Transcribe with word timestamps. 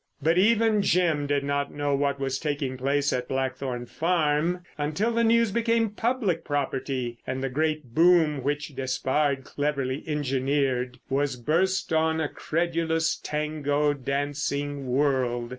But 0.19 0.39
even 0.39 0.81
Jim 0.81 1.27
did 1.27 1.43
not 1.43 1.71
know 1.71 1.93
what 1.93 2.19
was 2.19 2.39
taking 2.39 2.75
place 2.75 3.13
at 3.13 3.27
Blackthorn 3.27 3.85
Farm 3.85 4.63
until 4.75 5.11
the 5.11 5.23
news 5.23 5.51
became 5.51 5.91
public 5.91 6.43
property, 6.43 7.19
and 7.27 7.43
the 7.43 7.49
great 7.49 7.93
boom 7.93 8.41
which 8.41 8.69
Despard 8.69 9.43
cleverly 9.43 10.03
engineered 10.07 10.99
was 11.07 11.35
burst 11.35 11.93
on 11.93 12.19
a 12.19 12.27
credulous, 12.27 13.15
Tango 13.15 13.93
dancing 13.93 14.87
world. 14.87 15.49